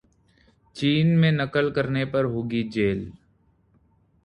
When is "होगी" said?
2.25-2.63